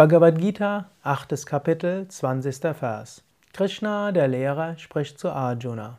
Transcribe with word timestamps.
Bhagavad 0.00 0.38
Gita, 0.38 0.88
8. 1.02 1.44
Kapitel, 1.44 2.08
20. 2.08 2.74
Vers. 2.74 3.22
Krishna, 3.52 4.12
der 4.12 4.28
Lehrer, 4.28 4.78
spricht 4.78 5.18
zu 5.18 5.28
Arjuna. 5.28 5.98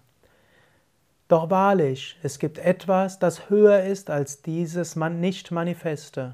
Doch 1.27 1.51
wahrlich, 1.51 2.17
es 2.23 2.39
gibt 2.39 2.57
etwas, 2.57 3.19
das 3.19 3.51
höher 3.51 3.83
ist 3.83 4.09
als 4.09 4.41
dieses 4.41 4.95
Nicht-Manifeste. 4.95 6.33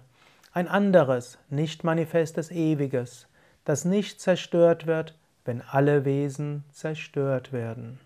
Ein 0.53 0.69
anderes, 0.69 1.39
nicht-manifestes 1.49 2.51
Ewiges, 2.51 3.27
das 3.65 3.83
nicht 3.83 4.21
zerstört 4.21 4.87
wird, 4.87 5.17
wenn 5.43 5.61
alle 5.61 6.05
Wesen 6.05 6.63
zerstört 6.71 7.51
werden. 7.51 7.99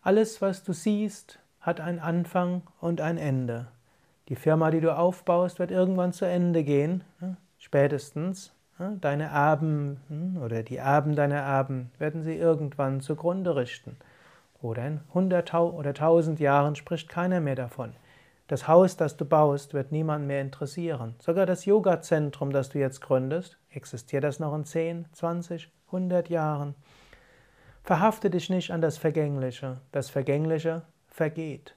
Alles, 0.00 0.40
was 0.40 0.64
du 0.64 0.72
siehst, 0.72 1.40
hat 1.60 1.78
einen 1.78 1.98
Anfang 1.98 2.62
und 2.80 3.02
ein 3.02 3.18
Ende. 3.18 3.66
Die 4.28 4.36
Firma, 4.36 4.70
die 4.70 4.80
du 4.80 4.96
aufbaust, 4.96 5.58
wird 5.58 5.70
irgendwann 5.70 6.12
zu 6.12 6.24
Ende 6.24 6.64
gehen, 6.64 7.04
ne? 7.20 7.36
spätestens. 7.58 8.54
Ne? 8.78 8.98
Deine 9.00 9.24
Erben 9.24 10.00
hm, 10.08 10.42
oder 10.42 10.62
die 10.62 10.76
Erben 10.76 11.16
deiner 11.16 11.40
Erben 11.40 11.90
werden 11.98 12.22
sie 12.22 12.36
irgendwann 12.36 13.00
zugrunde 13.00 13.56
richten. 13.56 13.96
Oder 14.60 14.86
in 14.86 15.00
100 15.08 15.54
oder 15.54 15.90
1000 15.90 16.38
Jahren 16.38 16.76
spricht 16.76 17.08
keiner 17.08 17.40
mehr 17.40 17.56
davon. 17.56 17.94
Das 18.46 18.68
Haus, 18.68 18.96
das 18.96 19.16
du 19.16 19.24
baust, 19.24 19.74
wird 19.74 19.92
niemand 19.92 20.26
mehr 20.26 20.40
interessieren. 20.40 21.14
Sogar 21.18 21.46
das 21.46 21.64
Yoga-Zentrum, 21.64 22.52
das 22.52 22.68
du 22.68 22.78
jetzt 22.78 23.00
gründest, 23.00 23.58
existiert 23.70 24.24
das 24.24 24.40
noch 24.40 24.54
in 24.54 24.64
10, 24.64 25.06
20, 25.12 25.70
100 25.86 26.28
Jahren. 26.28 26.74
Verhafte 27.82 28.30
dich 28.30 28.50
nicht 28.50 28.70
an 28.70 28.80
das 28.80 28.98
Vergängliche. 28.98 29.78
Das 29.90 30.10
Vergängliche 30.10 30.82
vergeht. 31.08 31.74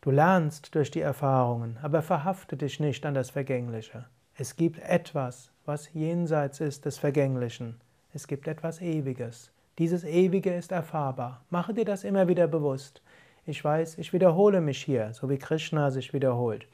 Du 0.00 0.12
lernst 0.12 0.76
durch 0.76 0.92
die 0.92 1.00
Erfahrungen, 1.00 1.76
aber 1.82 2.02
verhafte 2.02 2.56
dich 2.56 2.78
nicht 2.78 3.04
an 3.04 3.14
das 3.14 3.30
Vergängliche. 3.30 4.04
Es 4.36 4.54
gibt 4.54 4.78
etwas, 4.78 5.50
was 5.64 5.92
jenseits 5.92 6.60
ist 6.60 6.84
des 6.84 6.98
Vergänglichen. 6.98 7.80
Es 8.14 8.28
gibt 8.28 8.46
etwas 8.46 8.80
Ewiges. 8.80 9.50
Dieses 9.76 10.04
Ewige 10.04 10.54
ist 10.54 10.70
erfahrbar. 10.70 11.42
Mache 11.50 11.74
dir 11.74 11.84
das 11.84 12.04
immer 12.04 12.28
wieder 12.28 12.46
bewusst. 12.46 13.02
Ich 13.44 13.64
weiß, 13.64 13.98
ich 13.98 14.12
wiederhole 14.12 14.60
mich 14.60 14.84
hier, 14.84 15.12
so 15.14 15.28
wie 15.28 15.38
Krishna 15.38 15.90
sich 15.90 16.12
wiederholt. 16.12 16.68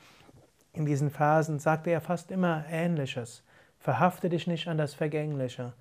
In 0.75 0.85
diesen 0.85 1.09
Phasen 1.09 1.59
sagt 1.59 1.87
er 1.87 2.03
fast 2.03 2.31
immer 2.31 2.67
Ähnliches. 2.71 3.43
Verhafte 3.79 4.29
dich 4.29 4.47
nicht 4.47 4.69
an 4.69 4.77
das 4.77 4.93
Vergängliche. 4.93 5.73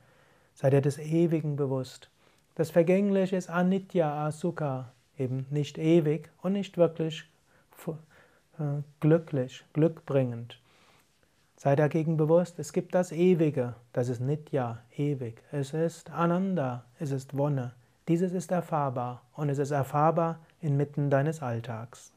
Sei 0.53 0.69
dir 0.69 0.81
des 0.81 0.97
Ewigen 0.97 1.57
bewusst. 1.57 2.09
Das 2.55 2.71
Vergängliche 2.71 3.35
ist 3.35 3.49
Anitya 3.49 4.27
Asukha, 4.27 4.93
eben 5.17 5.45
nicht 5.49 5.77
ewig 5.77 6.29
und 6.41 6.53
nicht 6.53 6.77
wirklich 6.77 7.25
glücklich, 8.99 9.65
glückbringend. 9.73 10.59
Sei 11.55 11.75
dagegen 11.75 12.17
bewusst, 12.17 12.59
es 12.59 12.73
gibt 12.73 12.93
das 12.93 13.11
Ewige, 13.11 13.75
das 13.93 14.09
ist 14.09 14.19
Nitya, 14.19 14.79
ewig. 14.97 15.41
Es 15.51 15.73
ist 15.73 16.09
Ananda, 16.11 16.83
es 16.99 17.11
ist 17.11 17.37
Wonne. 17.37 17.73
Dieses 18.07 18.33
ist 18.33 18.51
erfahrbar 18.51 19.21
und 19.33 19.49
es 19.49 19.59
ist 19.59 19.71
erfahrbar 19.71 20.39
inmitten 20.59 21.09
deines 21.09 21.41
Alltags. 21.41 22.11